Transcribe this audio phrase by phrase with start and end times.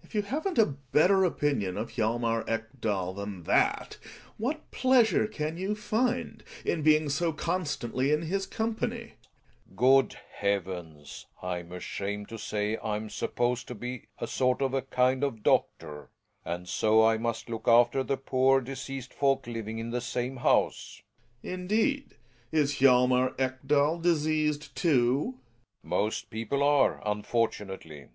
[0.00, 0.08] Gregers.
[0.08, 3.98] If you haven't a better opinion of Hjalmar Ekdal than that,
[4.36, 9.12] what pleasure can you find in being so constantly in his company?
[9.72, 9.76] Relling.
[9.76, 14.74] Good heavens, I'm ashamed to say I'm sup ^..^ posed to be a sort of
[14.74, 16.10] a kind of doctor,
[16.44, 19.98] and so I must look ^^^ after the poor diseased folk livin g in the
[19.98, 21.02] samfl jumse.,
[21.44, 21.44] 7^.
[21.44, 21.60] Gregers.
[21.60, 22.16] Indeed!
[22.50, 25.34] Is Hjalmar Ekdal diseased, too?
[25.38, 25.88] Relling.
[25.88, 28.08] Most people are, unfortunately.